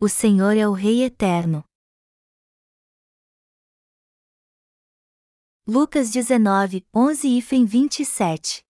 [0.00, 1.64] O Senhor é o Rei eterno.
[5.66, 8.62] Lucas 19, 11 e 27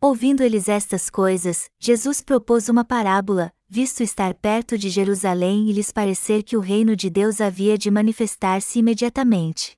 [0.00, 5.92] Ouvindo eles estas coisas, Jesus propôs uma parábola, visto estar perto de Jerusalém e lhes
[5.92, 9.76] parecer que o reino de Deus havia de manifestar-se imediatamente.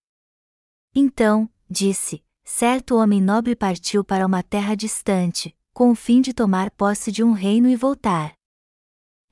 [0.95, 6.71] Então, disse: Certo homem nobre partiu para uma terra distante, com o fim de tomar
[6.71, 8.33] posse de um reino e voltar.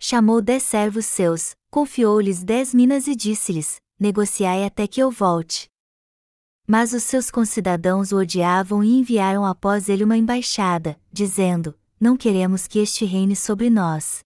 [0.04, 5.68] Chamou dez servos seus, confiou-lhes dez minas e disse-lhes: Negociai até que eu volte.
[6.66, 12.66] Mas os seus concidadãos o odiavam e enviaram após ele uma embaixada, dizendo: Não queremos
[12.66, 14.24] que este reine sobre nós.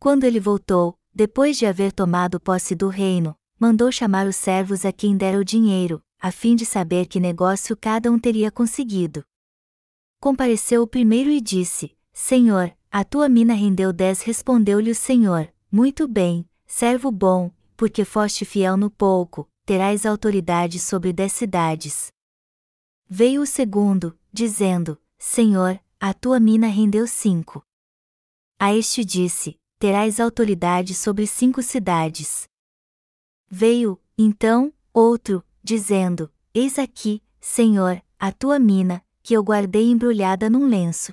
[0.00, 4.90] Quando ele voltou, depois de haver tomado posse do reino, mandou chamar os servos a
[4.90, 9.22] quem dera o dinheiro, a fim de saber que negócio cada um teria conseguido.
[10.18, 14.20] Compareceu o primeiro e disse: Senhor, a tua mina rendeu dez.
[14.20, 21.10] Respondeu-lhe o Senhor: Muito bem, servo bom, porque foste fiel no pouco, terás autoridade sobre
[21.10, 22.12] dez cidades.
[23.08, 27.62] Veio o segundo, dizendo: Senhor, a tua mina rendeu cinco.
[28.58, 32.44] A este disse: Terás autoridade sobre cinco cidades.
[33.48, 40.66] Veio, então, outro, dizendo: Eis aqui, Senhor, a tua mina, que eu guardei embrulhada num
[40.66, 41.12] lenço.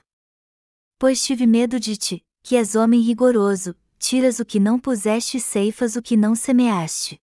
[1.00, 5.40] Pois tive medo de ti, que és homem rigoroso, tiras o que não puseste e
[5.40, 7.18] ceifas o que não semeaste.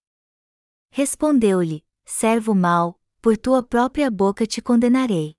[0.90, 5.36] Respondeu-lhe: Servo mau, por tua própria boca te condenarei.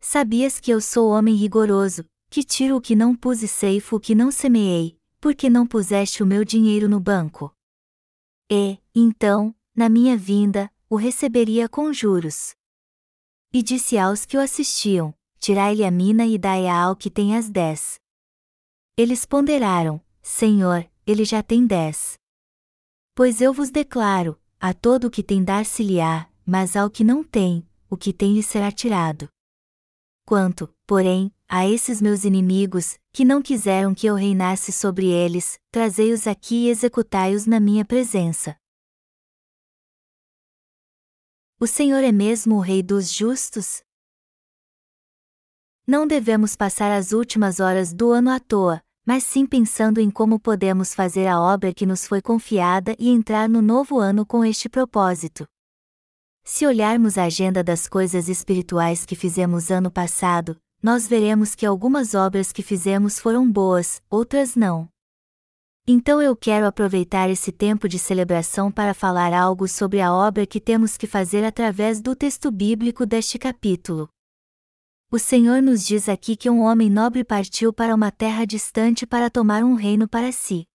[0.00, 4.00] Sabias que eu sou homem rigoroso, que tiro o que não pus e ceifo o
[4.00, 7.54] que não semeei, porque não puseste o meu dinheiro no banco?
[8.50, 12.54] E, então, na minha vinda, o receberia com juros.
[13.52, 15.14] E disse aos que o assistiam:
[15.44, 17.96] Tirai-lhe a mina e dai-a ao que tem as dez.
[18.96, 22.14] Eles ponderaram: Senhor, ele já tem dez.
[23.14, 27.68] Pois eu vos declaro: a todo o que tem dar-se-lhe-á, mas ao que não tem,
[27.90, 29.28] o que tem lhe será tirado.
[30.26, 36.26] Quanto, porém, a esses meus inimigos, que não quiseram que eu reinasse sobre eles, trazei-os
[36.26, 38.56] aqui e executai-os na minha presença.
[41.60, 43.83] O Senhor é mesmo o Rei dos justos?
[45.86, 50.40] Não devemos passar as últimas horas do ano à toa, mas sim pensando em como
[50.40, 54.66] podemos fazer a obra que nos foi confiada e entrar no novo ano com este
[54.66, 55.46] propósito.
[56.42, 62.14] Se olharmos a agenda das coisas espirituais que fizemos ano passado, nós veremos que algumas
[62.14, 64.88] obras que fizemos foram boas, outras não.
[65.86, 70.60] Então eu quero aproveitar esse tempo de celebração para falar algo sobre a obra que
[70.60, 74.08] temos que fazer através do texto bíblico deste capítulo.
[75.10, 79.30] O Senhor nos diz aqui que um homem nobre partiu para uma terra distante para
[79.30, 80.66] tomar um reino para si.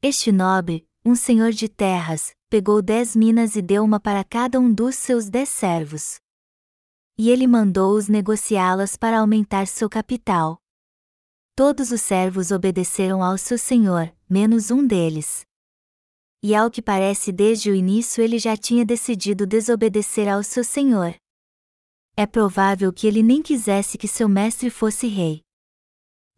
[0.00, 4.72] Este nobre, um senhor de terras, pegou dez minas e deu uma para cada um
[4.72, 6.16] dos seus dez servos.
[7.18, 10.58] E ele mandou-os negociá-las para aumentar seu capital.
[11.54, 15.44] Todos os servos obedeceram ao seu senhor, menos um deles.
[16.42, 21.14] E ao que parece desde o início ele já tinha decidido desobedecer ao seu senhor.
[22.14, 25.40] É provável que ele nem quisesse que seu mestre fosse rei.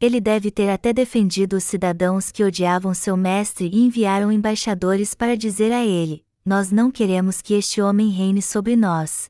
[0.01, 5.37] Ele deve ter até defendido os cidadãos que odiavam seu mestre e enviaram embaixadores para
[5.37, 9.29] dizer a ele: Nós não queremos que este homem reine sobre nós.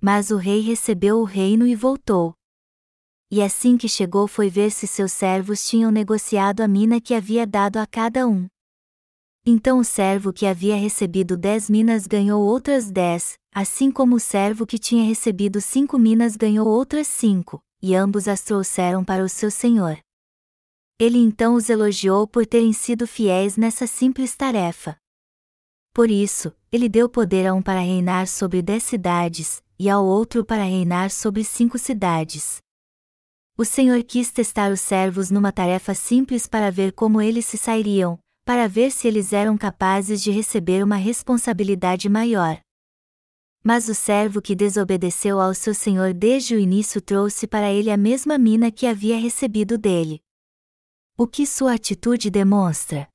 [0.00, 2.34] Mas o rei recebeu o reino e voltou.
[3.28, 7.46] E assim que chegou foi ver se seus servos tinham negociado a mina que havia
[7.46, 8.46] dado a cada um.
[9.44, 14.66] Então o servo que havia recebido dez minas ganhou outras dez, assim como o servo
[14.66, 19.50] que tinha recebido cinco minas ganhou outras cinco, e ambos as trouxeram para o seu
[19.50, 19.98] senhor.
[20.98, 24.96] Ele então os elogiou por terem sido fiéis nessa simples tarefa.
[25.92, 30.44] Por isso, ele deu poder a um para reinar sobre dez cidades, e ao outro
[30.44, 32.58] para reinar sobre cinco cidades.
[33.58, 38.18] O Senhor quis testar os servos numa tarefa simples para ver como eles se sairiam,
[38.46, 42.58] para ver se eles eram capazes de receber uma responsabilidade maior.
[43.64, 47.96] Mas o servo que desobedeceu ao seu senhor desde o início trouxe para ele a
[47.96, 50.20] mesma mina que havia recebido dele.
[51.16, 53.08] O que sua atitude demonstra?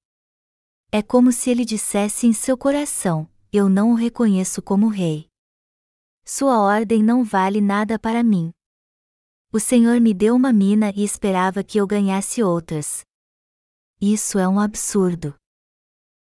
[0.89, 5.27] É como se ele dissesse em seu coração: Eu não o reconheço como rei.
[6.23, 8.53] Sua ordem não vale nada para mim.
[9.51, 13.05] O Senhor me deu uma mina e esperava que eu ganhasse outras.
[14.00, 15.33] Isso é um absurdo.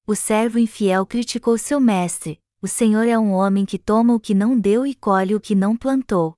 [0.07, 4.35] O servo infiel criticou seu mestre: O Senhor é um homem que toma o que
[4.35, 6.35] não deu e colhe o que não plantou.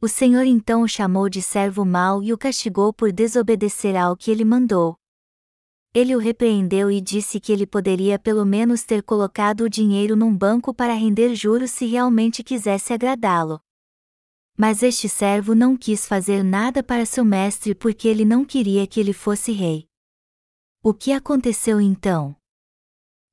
[0.00, 4.28] O Senhor então o chamou de servo mau e o castigou por desobedecer ao que
[4.28, 4.96] ele mandou.
[5.94, 10.36] Ele o repreendeu e disse que ele poderia pelo menos ter colocado o dinheiro num
[10.36, 13.60] banco para render juros se realmente quisesse agradá-lo.
[14.58, 18.98] Mas este servo não quis fazer nada para seu mestre porque ele não queria que
[18.98, 19.86] ele fosse rei.
[20.82, 22.39] O que aconteceu então?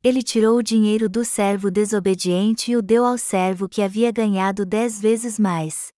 [0.03, 4.65] Ele tirou o dinheiro do servo desobediente e o deu ao servo que havia ganhado
[4.65, 5.89] dez vezes mais.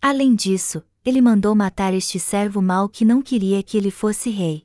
[0.00, 4.64] Além disso, ele mandou matar este servo mau que não queria que ele fosse rei.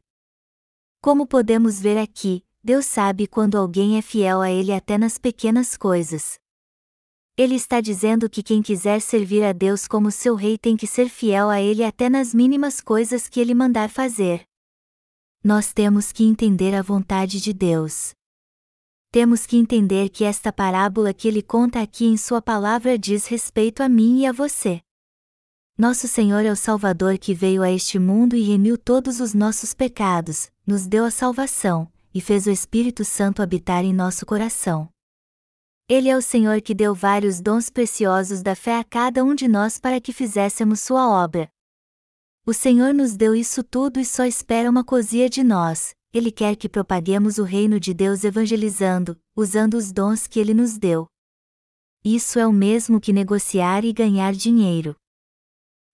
[1.01, 5.77] Como podemos ver aqui, Deus sabe quando alguém é fiel a Ele até nas pequenas
[5.77, 6.39] coisas.
[7.37, 11.07] Ele está dizendo que quem quiser servir a Deus como seu rei tem que ser
[11.07, 14.47] fiel a Ele até nas mínimas coisas que Ele mandar fazer.
[15.43, 18.15] Nós temos que entender a vontade de Deus.
[19.15, 23.81] Temos que entender que esta parábola que ele conta aqui em Sua palavra diz respeito
[23.81, 24.81] a mim e a você.
[25.77, 29.73] Nosso Senhor é o Salvador que veio a este mundo e remiu todos os nossos
[29.73, 34.89] pecados, nos deu a salvação, e fez o Espírito Santo habitar em nosso coração.
[35.87, 39.47] Ele é o Senhor que deu vários dons preciosos da fé a cada um de
[39.47, 41.47] nós para que fizéssemos sua obra.
[42.45, 46.55] O Senhor nos deu isso tudo e só espera uma cosia de nós, ele quer
[46.55, 51.07] que propaguemos o reino de Deus evangelizando, usando os dons que ele nos deu.
[52.05, 54.95] Isso é o mesmo que negociar e ganhar dinheiro.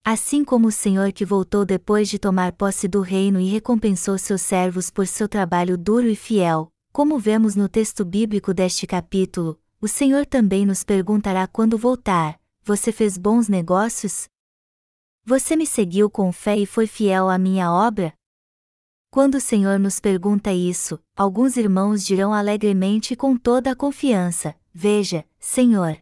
[0.06, 4.42] Assim como o Senhor que voltou depois de tomar posse do reino e recompensou seus
[4.42, 9.88] servos por seu trabalho duro e fiel, como vemos no texto bíblico deste capítulo, o
[9.88, 14.26] Senhor também nos perguntará quando voltar: Você fez bons negócios?
[15.26, 18.14] Você me seguiu com fé e foi fiel à minha obra?
[19.12, 24.56] Quando o Senhor nos pergunta isso, alguns irmãos dirão alegremente e com toda a confiança:
[24.74, 25.98] Veja, Senhor,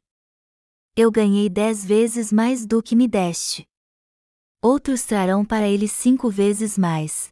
[0.95, 3.67] eu ganhei dez vezes mais do que me deste
[4.61, 7.29] outros trarão para ele cinco vezes mais.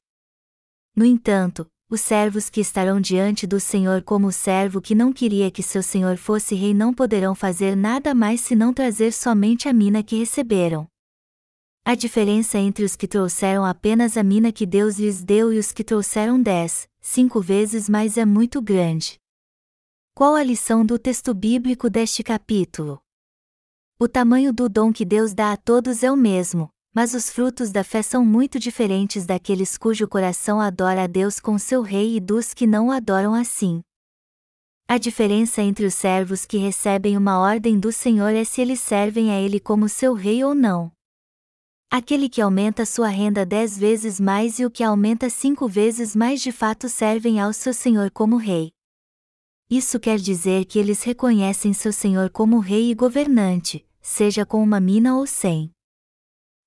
[0.96, 5.52] No entanto, os servos que estarão diante do Senhor como o servo que não queria
[5.52, 10.02] que seu senhor fosse rei não poderão fazer nada mais senão trazer somente a mina
[10.02, 10.88] que receberam.
[11.90, 15.72] A diferença entre os que trouxeram apenas a mina que Deus lhes deu e os
[15.72, 19.18] que trouxeram dez, cinco vezes mais é muito grande.
[20.14, 23.00] Qual a lição do texto bíblico deste capítulo?
[23.98, 27.72] O tamanho do dom que Deus dá a todos é o mesmo, mas os frutos
[27.72, 32.20] da fé são muito diferentes daqueles cujo coração adora a Deus com seu rei e
[32.20, 33.82] dos que não o adoram assim.
[34.90, 39.32] A diferença entre os servos que recebem uma ordem do Senhor é se eles servem
[39.32, 40.92] a Ele como seu rei ou não.
[41.90, 46.42] Aquele que aumenta sua renda dez vezes mais e o que aumenta cinco vezes mais
[46.42, 48.74] de fato servem ao seu Senhor como rei.
[49.70, 54.82] Isso quer dizer que eles reconhecem seu Senhor como rei e governante, seja com uma
[54.82, 55.72] mina ou sem.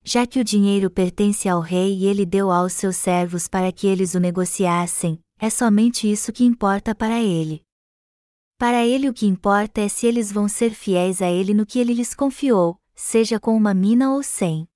[0.03, 3.85] Já que o dinheiro pertence ao rei e ele deu aos seus servos para que
[3.85, 7.61] eles o negociassem, é somente isso que importa para ele.
[8.57, 11.77] Para ele o que importa é se eles vão ser fiéis a ele no que
[11.77, 14.67] ele lhes confiou, seja com uma mina ou sem.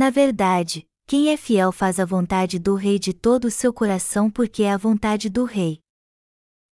[0.00, 4.30] Na verdade, quem é fiel faz a vontade do rei de todo o seu coração
[4.30, 5.78] porque é a vontade do rei.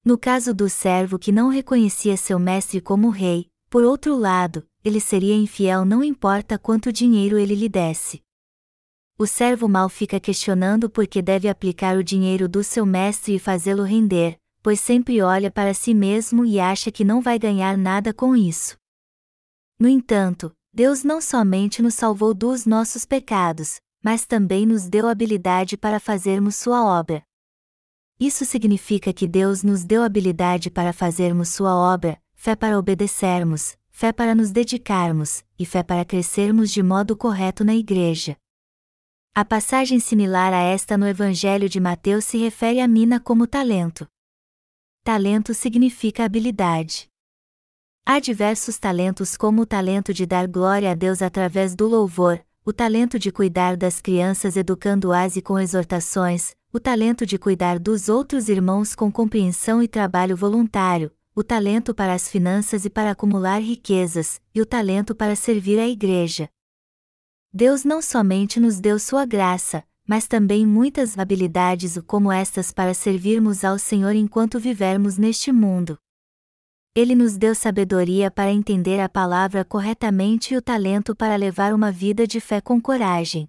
[0.03, 4.99] No caso do servo que não reconhecia seu mestre como rei, por outro lado, ele
[4.99, 8.23] seria infiel não importa quanto dinheiro ele lhe desse.
[9.19, 13.39] O servo mal fica questionando por que deve aplicar o dinheiro do seu mestre e
[13.39, 18.15] fazê-lo render, pois sempre olha para si mesmo e acha que não vai ganhar nada
[18.15, 18.75] com isso.
[19.79, 25.77] No entanto, Deus não somente nos salvou dos nossos pecados, mas também nos deu habilidade
[25.77, 27.25] para fazermos sua obra.
[28.21, 34.13] Isso significa que Deus nos deu habilidade para fazermos sua obra, fé para obedecermos, fé
[34.13, 38.37] para nos dedicarmos, e fé para crescermos de modo correto na Igreja.
[39.35, 44.07] A passagem similar a esta no Evangelho de Mateus se refere a mina como talento.
[45.03, 47.08] Talento significa habilidade.
[48.05, 52.73] Há diversos talentos, como o talento de dar glória a Deus através do louvor, o
[52.73, 58.49] talento de cuidar das crianças educando-as e com exortações, o talento de cuidar dos outros
[58.49, 64.41] irmãos com compreensão e trabalho voluntário, o talento para as finanças e para acumular riquezas,
[64.55, 66.49] e o talento para servir a Igreja.
[67.53, 73.65] Deus não somente nos deu sua graça, mas também muitas habilidades como estas para servirmos
[73.65, 75.99] ao Senhor enquanto vivermos neste mundo.
[76.95, 81.93] Ele nos deu sabedoria para entender a palavra corretamente e o talento para levar uma
[81.93, 83.49] vida de fé com coragem.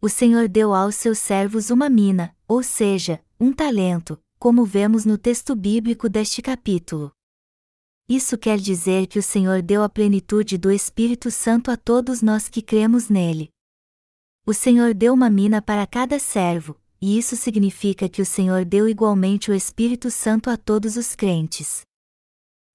[0.00, 5.16] O Senhor deu aos seus servos uma mina, ou seja, um talento, como vemos no
[5.16, 7.12] texto bíblico deste capítulo.
[8.08, 12.48] Isso quer dizer que o Senhor deu a plenitude do Espírito Santo a todos nós
[12.48, 13.48] que cremos nele.
[14.44, 18.88] O Senhor deu uma mina para cada servo, e isso significa que o Senhor deu
[18.88, 21.82] igualmente o Espírito Santo a todos os crentes.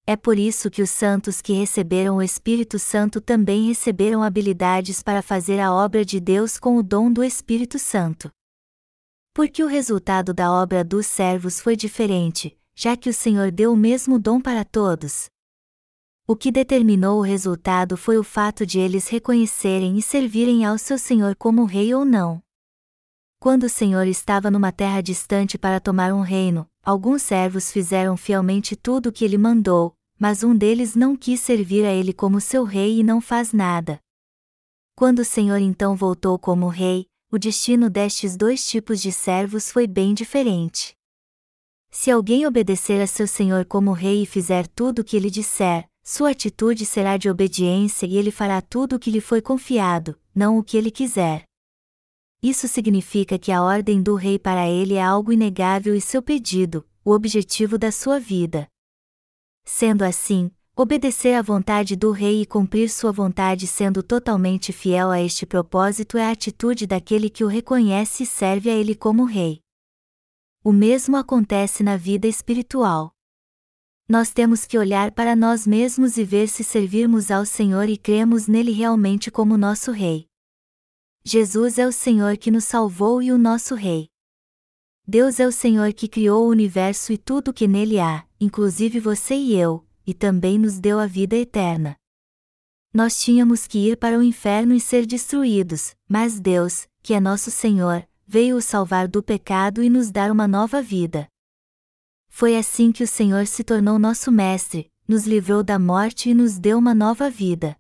[0.10, 5.22] É por isso que os santos que receberam o Espírito Santo também receberam habilidades para
[5.22, 8.32] fazer a obra de Deus com o dom do Espírito Santo.
[9.34, 13.76] Porque o resultado da obra dos servos foi diferente, já que o Senhor deu o
[13.76, 15.26] mesmo dom para todos.
[16.26, 20.98] O que determinou o resultado foi o fato de eles reconhecerem e servirem ao seu
[20.98, 22.42] Senhor como rei ou não.
[23.42, 28.74] Quando o Senhor estava numa terra distante para tomar um reino, alguns servos fizeram fielmente
[28.74, 32.64] tudo o que ele mandou, mas um deles não quis servir a ele como seu
[32.64, 34.00] rei e não faz nada.
[34.96, 39.86] Quando o Senhor então voltou como rei, o destino destes dois tipos de servos foi
[39.86, 40.96] bem diferente.
[41.92, 45.88] Se alguém obedecer a seu senhor como rei e fizer tudo o que ele disser,
[46.04, 50.58] sua atitude será de obediência e ele fará tudo o que lhe foi confiado, não
[50.58, 51.44] o que ele quiser.
[52.42, 56.88] Isso significa que a ordem do rei para ele é algo inegável e seu pedido,
[57.04, 58.68] o objetivo da sua vida.
[59.70, 65.22] Sendo assim, obedecer à vontade do rei e cumprir sua vontade sendo totalmente fiel a
[65.22, 69.60] este propósito é a atitude daquele que o reconhece e serve a ele como rei.
[70.64, 73.12] O mesmo acontece na vida espiritual.
[74.08, 78.48] Nós temos que olhar para nós mesmos e ver se servirmos ao Senhor e cremos
[78.48, 80.28] nele realmente como nosso Rei.
[81.26, 84.08] Jesus é o Senhor que nos salvou e o nosso Rei.
[85.06, 89.00] Deus é o Senhor que criou o universo e tudo o que nele há, inclusive
[89.00, 91.98] você e eu, e também nos deu a vida eterna.
[92.94, 97.52] Nós tínhamos que ir para o inferno e ser destruídos, mas Deus, que é nosso
[97.52, 101.28] Senhor, veio o salvar do pecado e nos dar uma nova vida.
[102.28, 106.60] Foi assim que o Senhor se tornou nosso Mestre, nos livrou da morte e nos
[106.60, 107.78] deu uma nova vida.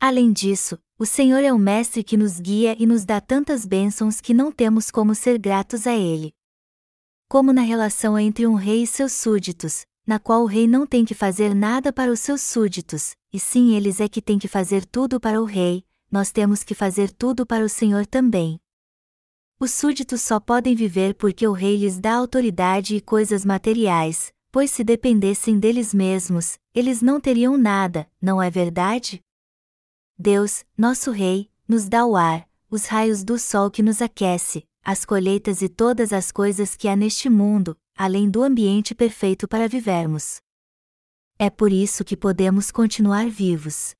[0.00, 4.20] Além disso, o Senhor é o Mestre que nos guia e nos dá tantas bênçãos
[4.20, 6.34] que não temos como ser gratos a Ele.
[7.28, 11.04] Como na relação entre um rei e seus súditos, na qual o rei não tem
[11.04, 14.84] que fazer nada para os seus súditos, e sim eles é que têm que fazer
[14.84, 18.60] tudo para o rei, nós temos que fazer tudo para o Senhor também.
[19.58, 24.70] Os súditos só podem viver porque o rei lhes dá autoridade e coisas materiais, pois
[24.70, 29.20] se dependessem deles mesmos, eles não teriam nada, não é verdade?
[30.18, 35.04] Deus, nosso rei, nos dá o ar, os raios do sol que nos aquece, as
[35.04, 40.40] colheitas e todas as coisas que há neste mundo, além do ambiente perfeito para vivermos.
[41.38, 43.94] É por isso que podemos continuar vivos.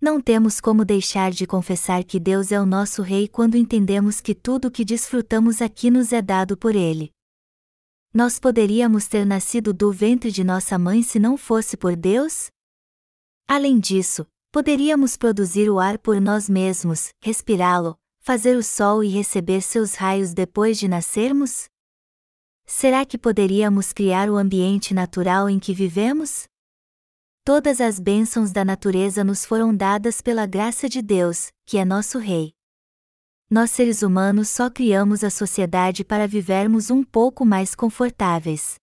[0.00, 4.34] Não temos como deixar de confessar que Deus é o nosso Rei quando entendemos que
[4.34, 7.12] tudo o que desfrutamos aqui nos é dado por Ele.
[8.12, 12.50] Nós poderíamos ter nascido do ventre de nossa mãe se não fosse por Deus?
[13.46, 19.60] Além disso, poderíamos produzir o ar por nós mesmos, respirá-lo, fazer o sol e receber
[19.60, 21.64] seus raios depois de nascermos?
[22.64, 26.44] Será que poderíamos criar o ambiente natural em que vivemos?
[27.44, 32.20] Todas as bênçãos da natureza nos foram dadas pela graça de Deus, que é nosso
[32.20, 32.52] Rei.
[33.50, 38.76] Nós seres humanos só criamos a sociedade para vivermos um pouco mais confortáveis.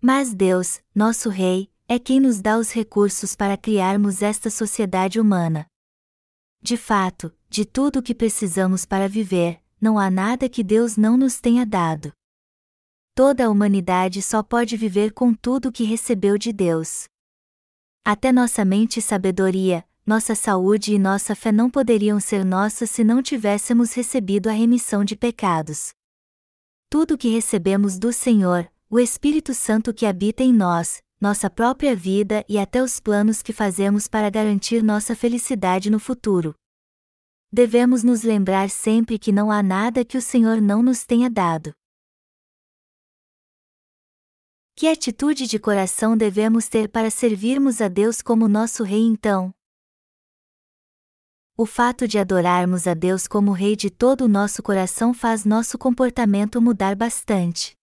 [0.00, 5.66] Mas Deus, nosso Rei, é quem nos dá os recursos para criarmos esta sociedade humana.
[6.62, 11.16] De fato, de tudo o que precisamos para viver, não há nada que Deus não
[11.16, 12.12] nos tenha dado.
[13.14, 17.08] Toda a humanidade só pode viver com tudo o que recebeu de Deus.
[18.04, 23.02] Até nossa mente e sabedoria, nossa saúde e nossa fé não poderiam ser nossas se
[23.02, 25.92] não tivéssemos recebido a remissão de pecados.
[26.88, 31.96] Tudo o que recebemos do Senhor, o Espírito Santo que habita em nós, nossa própria
[31.96, 36.54] vida e até os planos que fazemos para garantir nossa felicidade no futuro.
[37.56, 41.72] Devemos nos lembrar sempre que não há nada que o Senhor não nos tenha dado.
[44.74, 49.54] Que atitude de coração devemos ter para servirmos a Deus como nosso Rei então?
[51.56, 55.78] O fato de adorarmos a Deus como Rei de todo o nosso coração faz nosso
[55.78, 57.74] comportamento mudar bastante.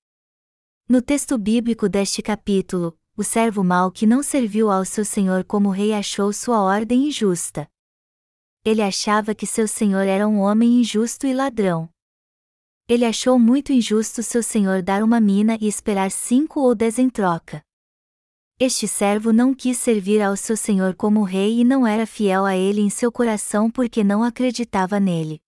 [0.88, 5.72] No texto bíblico deste capítulo, o servo mau que não serviu ao seu senhor como
[5.72, 7.68] rei achou sua ordem injusta.
[8.66, 11.90] Ele achava que seu senhor era um homem injusto e ladrão.
[12.88, 17.10] Ele achou muito injusto seu senhor dar uma mina e esperar cinco ou dez em
[17.10, 17.62] troca.
[18.58, 22.56] Este servo não quis servir ao seu senhor como rei e não era fiel a
[22.56, 25.42] ele em seu coração porque não acreditava nele.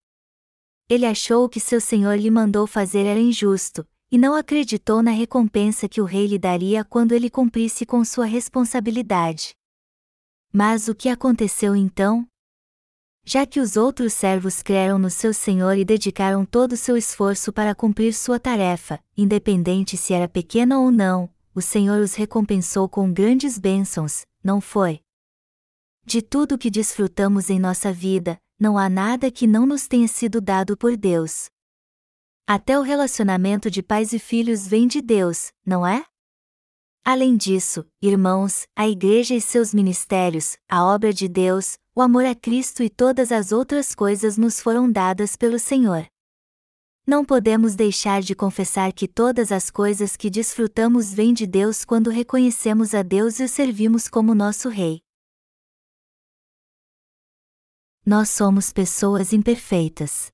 [0.89, 5.88] Ele achou que seu senhor lhe mandou fazer era injusto, e não acreditou na recompensa
[5.88, 9.55] que o rei lhe daria quando ele cumprisse com sua responsabilidade.
[10.51, 12.27] Mas o que aconteceu então?
[13.27, 17.51] Já que os outros servos creram no seu senhor e dedicaram todo o seu esforço
[17.51, 23.12] para cumprir sua tarefa, independente se era pequena ou não, o Senhor os recompensou com
[23.12, 25.00] grandes bênçãos, não foi?
[26.05, 30.39] De tudo que desfrutamos em nossa vida, não há nada que não nos tenha sido
[30.39, 31.50] dado por Deus.
[32.46, 36.05] Até o relacionamento de pais e filhos vem de Deus, não é?
[37.03, 42.35] Além disso, irmãos, a Igreja e seus ministérios, a obra de Deus, o amor a
[42.35, 46.05] Cristo e todas as outras coisas nos foram dadas pelo Senhor.
[47.07, 52.09] Não podemos deixar de confessar que todas as coisas que desfrutamos vêm de Deus quando
[52.09, 54.99] reconhecemos a Deus e o servimos como nosso Rei.
[58.05, 60.27] Nós somos pessoas imperfeitas.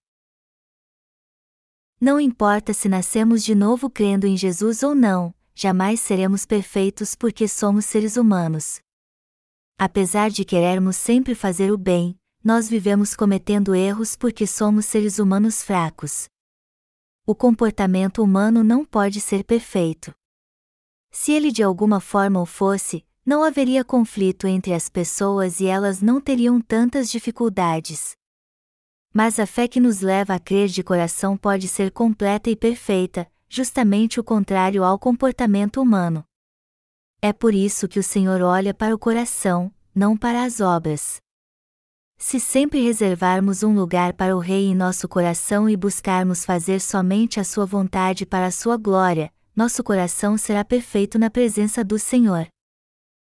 [2.00, 7.48] Não importa se nascemos de novo crendo em Jesus ou não, jamais seremos perfeitos porque
[7.48, 8.82] somos seres humanos.
[9.84, 15.64] Apesar de querermos sempre fazer o bem, nós vivemos cometendo erros porque somos seres humanos
[15.64, 16.30] fracos
[17.32, 20.12] o comportamento humano não pode ser perfeito.
[21.12, 26.02] Se ele de alguma forma o fosse, não haveria conflito entre as pessoas e elas
[26.02, 28.18] não teriam tantas dificuldades.
[29.14, 33.26] Mas a fé que nos leva a crer de coração pode ser completa e perfeita,
[33.48, 36.26] justamente o contrário ao comportamento humano.
[37.24, 41.22] É por isso que o Senhor olha para o coração, não para as obras.
[42.18, 47.40] Se sempre reservarmos um lugar para o Rei em nosso coração e buscarmos fazer somente
[47.40, 52.48] a Sua vontade para a Sua glória, nosso coração será perfeito na presença do Senhor.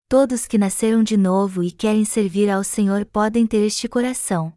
[0.08, 4.54] Todos que nasceram de novo e querem servir ao Senhor podem ter este coração.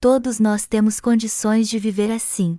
[0.00, 2.58] Todos nós temos condições de viver assim.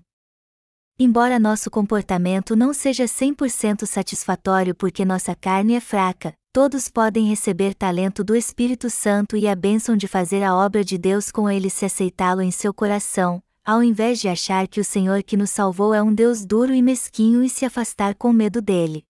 [1.00, 7.76] Embora nosso comportamento não seja 100% satisfatório porque nossa carne é fraca, todos podem receber
[7.76, 11.70] talento do Espírito Santo e a bênção de fazer a obra de Deus com ele
[11.70, 15.94] se aceitá-lo em seu coração, ao invés de achar que o Senhor que nos salvou
[15.94, 19.06] é um Deus duro e mesquinho e se afastar com medo dele.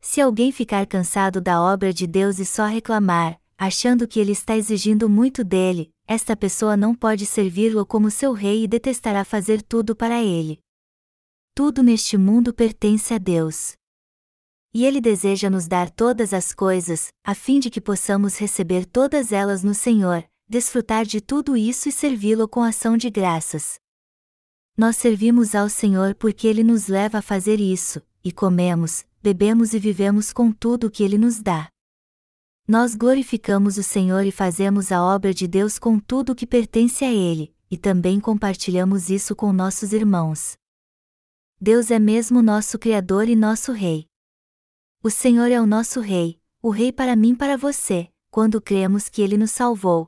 [0.00, 4.56] Se alguém ficar cansado da obra de Deus e só reclamar, achando que ele está
[4.56, 9.94] exigindo muito dele, esta pessoa não pode servi-lo como seu rei e detestará fazer tudo
[9.94, 10.58] para ele.
[11.56, 13.76] Tudo neste mundo pertence a Deus
[14.74, 19.32] e Ele deseja nos dar todas as coisas, a fim de que possamos receber todas
[19.32, 23.76] elas no Senhor, desfrutar de tudo isso e servi-lo com ação de graças.
[24.76, 29.78] Nós servimos ao Senhor porque Ele nos leva a fazer isso, e comemos, bebemos e
[29.78, 31.70] vivemos com tudo o que Ele nos dá.
[32.68, 37.02] Nós glorificamos o Senhor e fazemos a obra de Deus com tudo o que pertence
[37.02, 40.58] a Ele, e também compartilhamos isso com nossos irmãos.
[41.58, 44.06] Deus é mesmo nosso Criador e nosso Rei.
[45.02, 49.08] O Senhor é o nosso Rei, o Rei para mim e para você, quando cremos
[49.08, 50.06] que Ele nos salvou.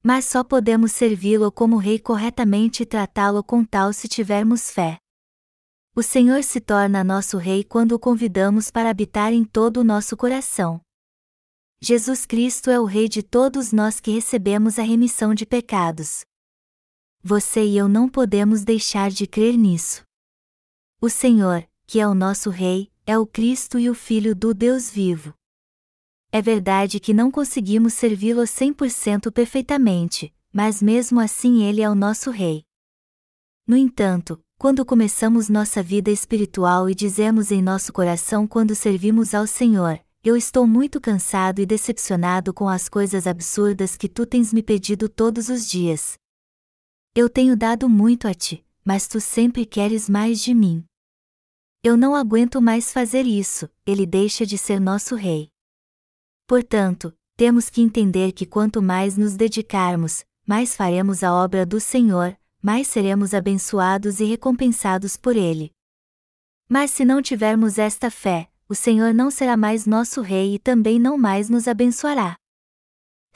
[0.00, 4.98] Mas só podemos servi-lo como Rei corretamente e tratá-lo com tal se tivermos fé.
[5.92, 10.16] O Senhor se torna nosso Rei quando o convidamos para habitar em todo o nosso
[10.16, 10.80] coração.
[11.80, 16.24] Jesus Cristo é o Rei de todos nós que recebemos a remissão de pecados.
[17.24, 20.04] Você e eu não podemos deixar de crer nisso.
[21.04, 24.88] O Senhor, que é o nosso Rei, é o Cristo e o Filho do Deus
[24.88, 25.34] vivo.
[26.32, 32.30] É verdade que não conseguimos servi-lo 100% perfeitamente, mas mesmo assim ele é o nosso
[32.30, 32.64] Rei.
[33.66, 39.46] No entanto, quando começamos nossa vida espiritual e dizemos em nosso coração quando servimos ao
[39.46, 44.62] Senhor: Eu estou muito cansado e decepcionado com as coisas absurdas que tu tens me
[44.62, 46.14] pedido todos os dias.
[47.14, 50.82] Eu tenho dado muito a ti, mas tu sempre queres mais de mim.
[51.86, 55.50] Eu não aguento mais fazer isso, ele deixa de ser nosso rei.
[56.46, 62.38] Portanto, temos que entender que quanto mais nos dedicarmos, mais faremos a obra do Senhor,
[62.62, 65.72] mais seremos abençoados e recompensados por ele.
[66.66, 70.98] Mas se não tivermos esta fé, o Senhor não será mais nosso rei e também
[70.98, 72.38] não mais nos abençoará.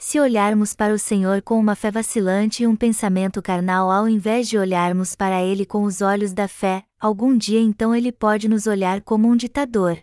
[0.01, 4.47] Se olharmos para o Senhor com uma fé vacilante e um pensamento carnal ao invés
[4.47, 8.65] de olharmos para Ele com os olhos da fé, algum dia então Ele pode nos
[8.65, 9.99] olhar como um ditador.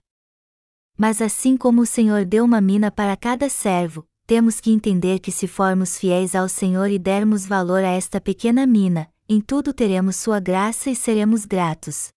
[0.98, 5.32] Mas assim como o Senhor deu uma mina para cada servo, temos que entender que
[5.32, 10.16] se formos fiéis ao Senhor e dermos valor a esta pequena mina, em tudo teremos
[10.16, 12.08] Sua graça e seremos gratos.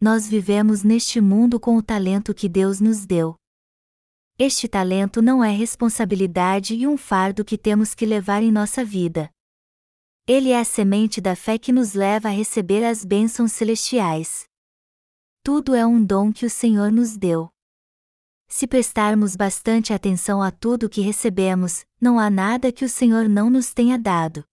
[0.00, 3.34] Nós vivemos neste mundo com o talento que Deus nos deu.
[4.38, 9.30] Este talento não é responsabilidade e um fardo que temos que levar em nossa vida.
[10.26, 14.44] Ele é a semente da fé que nos leva a receber as bênçãos celestiais.
[15.42, 17.48] tudo é um dom que o Senhor nos deu.
[18.46, 23.48] Se prestarmos bastante atenção a tudo que recebemos, não há nada que o Senhor não
[23.48, 24.44] nos tenha dado.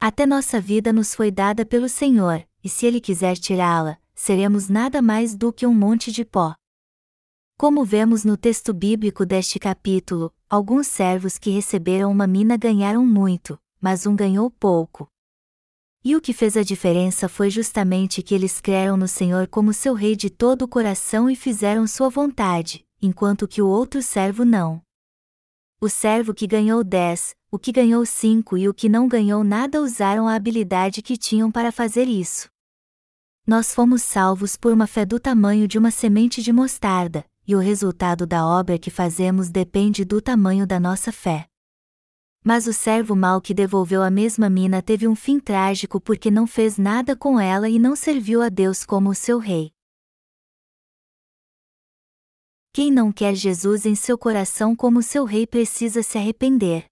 [0.00, 5.02] Até nossa vida nos foi dada pelo Senhor, e se Ele quiser tirá-la, seremos nada
[5.02, 6.54] mais do que um monte de pó.
[7.58, 13.58] Como vemos no texto bíblico deste capítulo, alguns servos que receberam uma mina ganharam muito,
[13.80, 15.08] mas um ganhou pouco.
[16.04, 19.94] E o que fez a diferença foi justamente que eles creram no Senhor como seu
[19.94, 24.82] Rei de todo o coração e fizeram sua vontade, enquanto que o outro servo não.
[25.80, 29.80] O servo que ganhou dez, o que ganhou cinco e o que não ganhou nada
[29.80, 32.50] usaram a habilidade que tinham para fazer isso.
[33.46, 37.58] Nós fomos salvos por uma fé do tamanho de uma semente de mostarda, e o
[37.58, 41.48] resultado da obra que fazemos depende do tamanho da nossa fé.
[42.42, 46.46] Mas o servo mau que devolveu a mesma mina teve um fim trágico porque não
[46.46, 49.72] fez nada com ela e não serviu a Deus como o seu rei.
[52.72, 56.84] Quem não quer Jesus em seu coração como seu rei precisa se arrepender.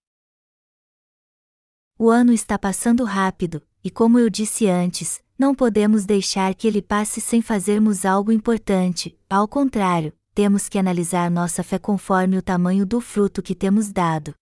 [1.99, 6.81] O ano está passando rápido, e como eu disse antes, não podemos deixar que ele
[6.81, 12.85] passe sem fazermos algo importante, ao contrário, temos que analisar nossa fé conforme o tamanho
[12.85, 14.35] do fruto que temos dado.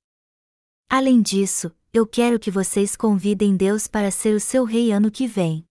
[0.88, 5.26] Além disso, eu quero que vocês convidem Deus para ser o seu rei ano que
[5.26, 5.64] vem.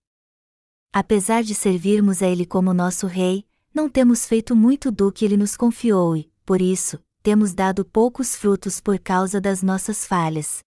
[0.92, 5.36] Apesar de servirmos a Ele como nosso rei, não temos feito muito do que ele
[5.36, 10.60] nos confiou e, por isso, temos dado poucos frutos por causa das nossas falhas.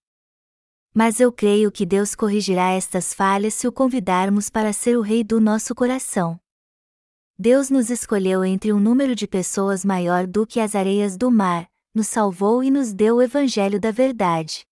[0.93, 5.23] Mas eu creio que Deus corrigirá estas falhas se o convidarmos para ser o Rei
[5.23, 6.39] do nosso coração.
[7.37, 11.69] Deus nos escolheu entre um número de pessoas maior do que as areias do mar,
[11.93, 14.65] nos salvou e nos deu o Evangelho da Verdade.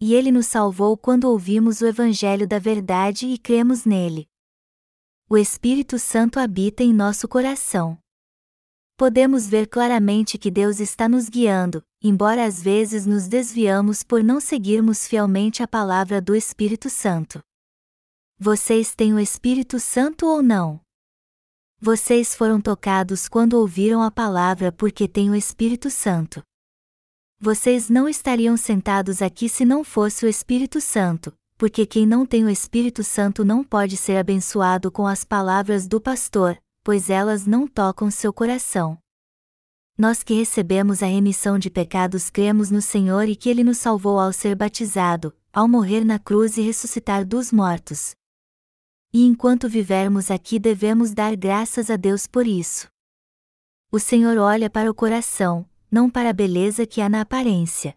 [0.00, 4.28] E Ele nos salvou quando ouvimos o Evangelho da Verdade e cremos nele
[5.32, 7.96] o Espírito Santo habita em nosso coração.
[8.98, 14.38] Podemos ver claramente que Deus está nos guiando, embora às vezes nos desviamos por não
[14.38, 17.40] seguirmos fielmente a palavra do Espírito Santo.
[18.38, 20.78] Vocês têm o Espírito Santo ou não?
[21.84, 26.40] Vocês foram tocados quando ouviram a palavra porque têm o Espírito Santo.
[27.40, 32.44] Vocês não estariam sentados aqui se não fosse o Espírito Santo, porque quem não tem
[32.44, 37.66] o Espírito Santo não pode ser abençoado com as palavras do pastor, pois elas não
[37.66, 38.96] tocam seu coração.
[39.98, 44.20] Nós que recebemos a remissão de pecados cremos no Senhor e que Ele nos salvou
[44.20, 48.14] ao ser batizado, ao morrer na cruz e ressuscitar dos mortos.
[49.12, 52.88] E enquanto vivermos aqui devemos dar graças a Deus por isso.
[53.90, 57.94] O Senhor olha para o coração, não para a beleza que há na aparência.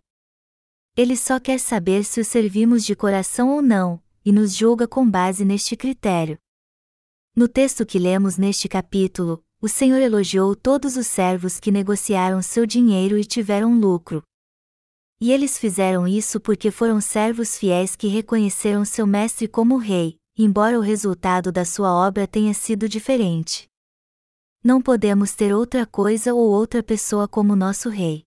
[0.98, 5.10] Ele só quer saber se o servimos de coração ou não, e nos julga com
[5.10, 6.38] base neste critério.
[7.34, 12.66] No texto que lemos neste capítulo, o Senhor elogiou todos os servos que negociaram seu
[12.66, 14.22] dinheiro e tiveram lucro.
[15.22, 20.78] E eles fizeram isso porque foram servos fiéis que reconheceram seu mestre como rei, embora
[20.78, 23.70] o resultado da sua obra tenha sido diferente.
[24.64, 28.24] Não podemos ter outra coisa ou outra pessoa como nosso rei.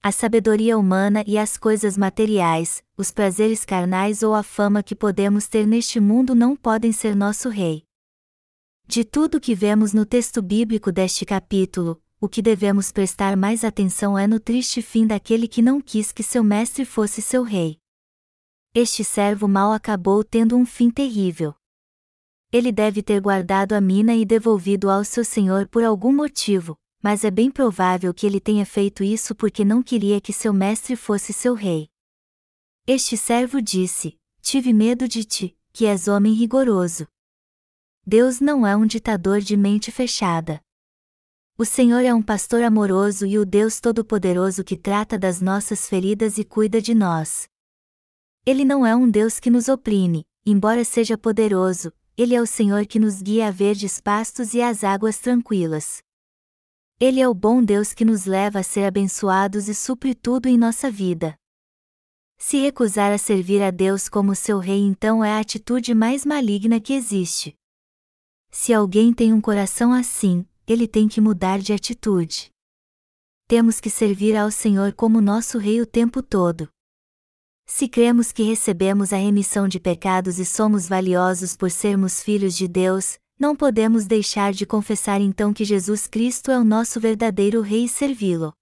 [0.00, 5.48] A sabedoria humana e as coisas materiais, os prazeres carnais ou a fama que podemos
[5.48, 7.82] ter neste mundo não podem ser nosso rei.
[8.86, 14.16] De tudo que vemos no texto bíblico deste capítulo, o que devemos prestar mais atenção
[14.16, 17.78] é no triste fim daquele que não quis que seu mestre fosse seu rei.
[18.80, 21.52] Este servo mau acabou tendo um fim terrível.
[22.52, 27.24] Ele deve ter guardado a mina e devolvido ao seu senhor por algum motivo, mas
[27.24, 31.32] é bem provável que ele tenha feito isso porque não queria que seu mestre fosse
[31.32, 31.88] seu rei.
[32.86, 37.08] Este servo disse: Tive medo de ti, que és homem rigoroso.
[38.06, 40.60] Deus não é um ditador de mente fechada.
[41.58, 46.38] O Senhor é um pastor amoroso e o Deus Todo-Poderoso que trata das nossas feridas
[46.38, 47.48] e cuida de nós.
[48.48, 52.86] Ele não é um Deus que nos oprime, embora seja poderoso, ele é o Senhor
[52.86, 56.02] que nos guia a verdes pastos e às águas tranquilas.
[56.98, 60.56] Ele é o bom Deus que nos leva a ser abençoados e supre tudo em
[60.56, 61.36] nossa vida.
[62.38, 66.80] Se recusar a servir a Deus como seu rei, então é a atitude mais maligna
[66.80, 67.54] que existe.
[68.50, 72.50] Se alguém tem um coração assim, ele tem que mudar de atitude.
[73.46, 76.66] Temos que servir ao Senhor como nosso rei o tempo todo.
[77.70, 82.66] Se cremos que recebemos a remissão de pecados e somos valiosos por sermos filhos de
[82.66, 87.84] Deus, não podemos deixar de confessar então que Jesus Cristo é o nosso verdadeiro Rei
[87.84, 88.54] e servi-lo.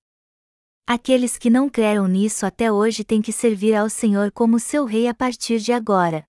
[0.87, 5.07] Aqueles que não creram nisso até hoje têm que servir ao Senhor como seu Rei
[5.07, 6.27] a partir de agora.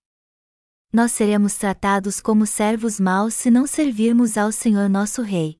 [0.93, 5.57] nós seremos tratados como servos maus se não servirmos ao Senhor nosso Rei.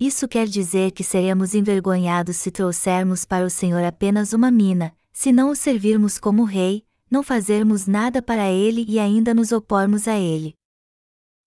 [0.00, 5.30] Isso quer dizer que seremos envergonhados se trouxermos para o Senhor apenas uma mina, se
[5.30, 10.18] não o servirmos como Rei, não fazermos nada para ele e ainda nos opormos a
[10.18, 10.54] ele.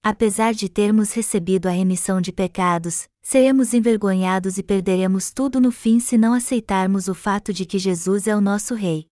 [0.04, 6.00] Apesar de termos recebido a remissão de pecados, seremos envergonhados e perderemos tudo no fim
[6.00, 9.08] se não aceitarmos o fato de que Jesus é o nosso Rei.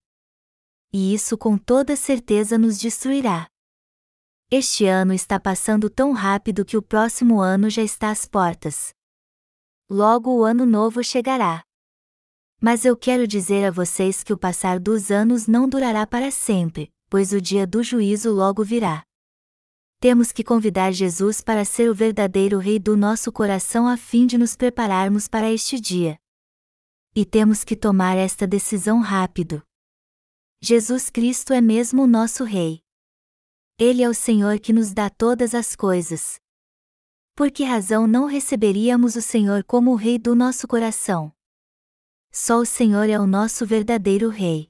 [0.94, 3.48] E isso com toda certeza nos destruirá.
[4.52, 8.94] Este ano está passando tão rápido que o próximo ano já está às portas.
[9.90, 11.64] Logo o ano novo chegará.
[12.64, 16.90] Mas eu quero dizer a vocês que o passar dos anos não durará para sempre,
[17.10, 19.04] pois o dia do juízo logo virá
[20.04, 24.38] temos que convidar Jesus para ser o verdadeiro Rei do nosso coração a fim de
[24.38, 26.20] nos prepararmos para este dia.
[27.16, 29.64] E temos que tomar esta decisão rápido.
[30.62, 32.82] Jesus Cristo é mesmo o nosso Rei.
[33.80, 36.36] Ele é o Senhor que nos dá todas as coisas.
[37.34, 41.32] Por que razão não receberíamos o Senhor como o Rei do nosso coração?
[42.36, 44.68] Só o Senhor é o nosso verdadeiro Rei.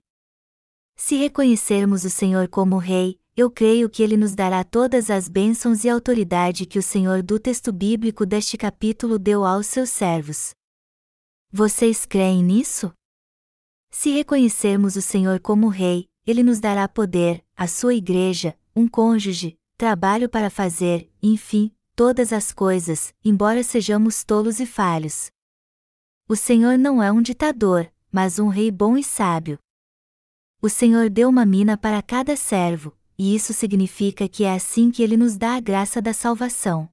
[0.97, 5.86] Se reconhecermos o Senhor como Rei, eu creio que ele nos dará todas as bênçãos
[5.86, 10.54] e autoridade que o Senhor do texto bíblico deste capítulo deu aos seus servos.
[11.49, 12.91] Vocês creem nisso?
[13.89, 19.58] Se reconhecermos o Senhor como Rei, ele nos dará poder, a sua igreja, um cônjuge,
[19.78, 25.32] trabalho para fazer, enfim, todas as coisas, embora sejamos tolos e falhos.
[26.28, 29.60] O Senhor não é um ditador, mas um rei bom e sábio.
[30.62, 35.04] O Senhor deu uma mina para cada servo, e isso significa que é assim que
[35.04, 36.90] ele nos dá a graça da salvação.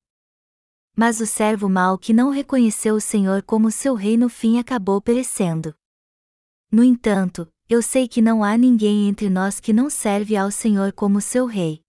[0.97, 5.01] Mas o servo mau que não reconheceu o Senhor como seu rei no fim acabou
[5.01, 5.73] perecendo.
[6.71, 10.93] No entanto, eu sei que não há ninguém entre nós que não serve ao Senhor
[10.93, 11.81] como seu rei.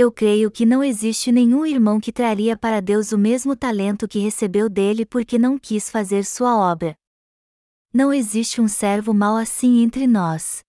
[0.00, 4.20] Eu creio que não existe nenhum irmão que traria para Deus o mesmo talento que
[4.20, 6.94] recebeu dele porque não quis fazer sua obra.
[7.92, 10.60] Não existe um servo mau assim entre nós.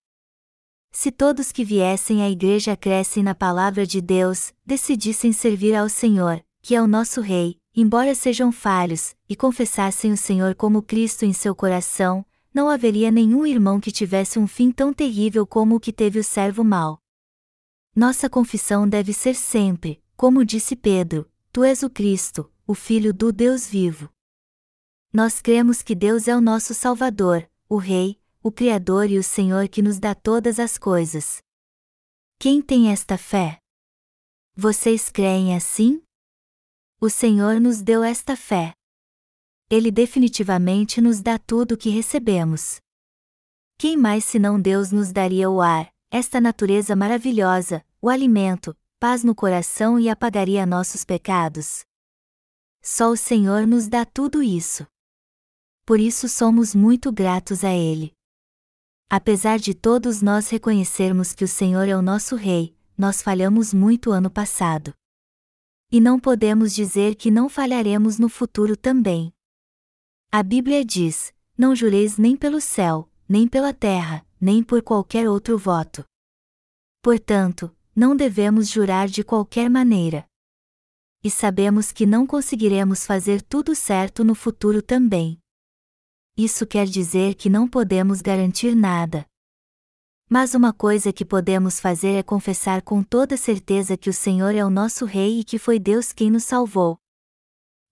[0.91, 6.43] Se todos que viessem à igreja crescem na palavra de Deus, decidissem servir ao Senhor,
[6.59, 11.33] que é o nosso Rei, embora sejam falhos, e confessassem o Senhor como Cristo em
[11.33, 15.93] seu coração, não haveria nenhum irmão que tivesse um fim tão terrível como o que
[15.93, 16.99] teve o servo mau.
[17.99, 23.29] Nossa confissão deve ser sempre, como disse Pedro: Tu és o Cristo, o Filho do
[23.29, 24.09] Deus vivo.
[25.11, 29.67] Nós cremos que Deus é o nosso Salvador, o Rei, o Criador e o Senhor
[29.67, 31.43] que nos dá todas as coisas.
[32.39, 33.59] Quem tem esta fé?
[34.55, 36.01] Vocês creem assim?
[37.01, 38.71] O Senhor nos deu esta fé.
[39.69, 42.79] Ele definitivamente nos dá tudo o que recebemos.
[43.77, 49.35] Quem mais senão Deus nos daria o ar, esta natureza maravilhosa, o alimento, paz no
[49.35, 51.83] coração e apagaria nossos pecados?
[52.81, 54.87] Só o Senhor nos dá tudo isso.
[55.85, 58.13] Por isso somos muito gratos a Ele.
[59.09, 64.11] Apesar de todos nós reconhecermos que o Senhor é o nosso Rei, nós falhamos muito
[64.11, 64.93] ano passado.
[65.91, 69.33] E não podemos dizer que não falharemos no futuro também.
[70.31, 75.57] A Bíblia diz: Não jureis nem pelo céu, nem pela terra, nem por qualquer outro
[75.57, 76.05] voto.
[77.01, 80.25] Portanto, não devemos jurar de qualquer maneira.
[81.21, 85.39] E sabemos que não conseguiremos fazer tudo certo no futuro também
[86.41, 89.25] isso quer dizer que não podemos garantir nada.
[90.29, 94.63] Mas uma coisa que podemos fazer é confessar com toda certeza que o Senhor é
[94.63, 96.97] o nosso Rei e que foi Deus quem nos salvou.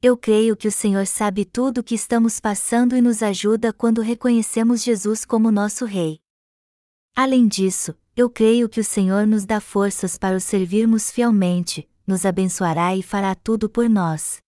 [0.01, 4.01] Eu creio que o Senhor sabe tudo o que estamos passando e nos ajuda quando
[4.01, 6.21] reconhecemos Jesus como nosso Rei.
[7.13, 12.25] Além disso, eu creio que o Senhor nos dá forças para o servirmos fielmente, nos
[12.25, 14.41] abençoará e fará tudo por nós.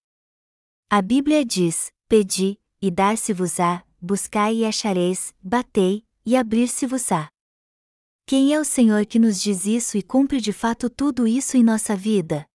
[0.89, 7.29] A Bíblia diz: Pedi, e dar-se-vos-á, buscai e achareis, batei, e abrir-se-vos-á.
[8.25, 11.63] Quem é o Senhor que nos diz isso e cumpre de fato tudo isso em
[11.63, 12.47] nossa vida?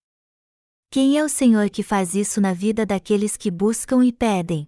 [0.91, 4.67] Quem é o Senhor que faz isso na vida daqueles que buscam e pedem?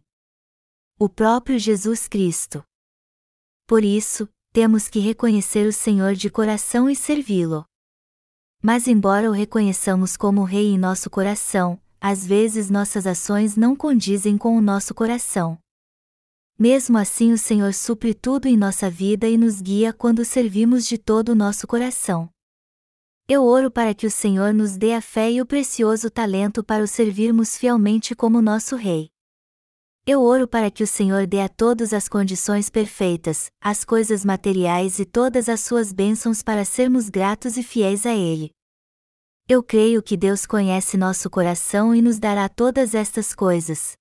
[0.97, 2.63] O próprio Jesus Cristo.
[3.65, 7.65] Por isso, temos que reconhecer o Senhor de coração e servi-lo.
[8.61, 14.37] Mas, embora o reconheçamos como Rei em nosso coração, às vezes nossas ações não condizem
[14.37, 15.57] com o nosso coração.
[16.57, 20.97] Mesmo assim, o Senhor supre tudo em nossa vida e nos guia quando servimos de
[20.97, 22.29] todo o nosso coração.
[23.27, 26.83] Eu oro para que o Senhor nos dê a fé e o precioso talento para
[26.83, 29.09] o servirmos fielmente como nosso Rei.
[30.09, 34.99] Eu oro para que o Senhor dê a todos as condições perfeitas, as coisas materiais
[34.99, 38.51] e todas as suas bênçãos para sermos gratos e fiéis a Ele.
[39.49, 43.97] Eu creio que Deus conhece nosso coração e nos dará todas estas coisas.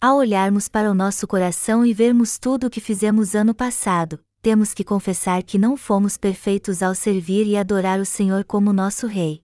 [0.00, 4.72] Ao olharmos para o nosso coração e vermos tudo o que fizemos ano passado, temos
[4.72, 9.40] que confessar que não fomos perfeitos ao servir e adorar o Senhor como nosso Rei.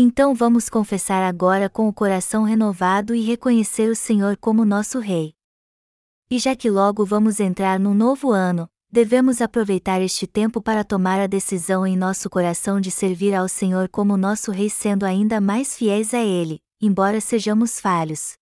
[0.00, 5.34] Então vamos confessar agora com o coração renovado e reconhecer o Senhor como nosso Rei.
[6.30, 11.18] E já que logo vamos entrar num novo ano, devemos aproveitar este tempo para tomar
[11.18, 15.76] a decisão em nosso coração de servir ao Senhor como nosso Rei, sendo ainda mais
[15.76, 18.34] fiéis a Ele, embora sejamos falhos.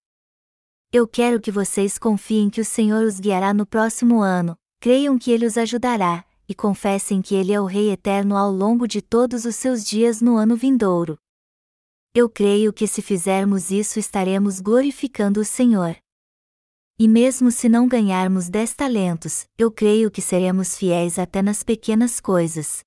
[0.93, 5.31] Eu quero que vocês confiem que o Senhor os guiará no próximo ano, creiam que
[5.31, 9.47] Ele os ajudará, e confessem que Ele é o Rei eterno ao longo de todos
[9.47, 11.19] os seus dias no ano vindouro.
[12.19, 15.95] Eu creio que se fizermos isso estaremos glorificando o Senhor.
[16.99, 22.19] E mesmo se não ganharmos dez talentos, eu creio que seremos fiéis até nas pequenas
[22.19, 22.83] coisas.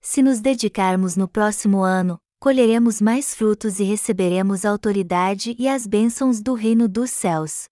[0.00, 6.40] Se nos dedicarmos no próximo ano, colheremos mais frutos e receberemos autoridade e as bênçãos
[6.40, 7.64] do reino dos céus.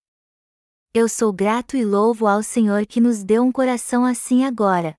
[0.92, 4.96] Eu sou grato e louvo ao Senhor que nos deu um coração assim agora.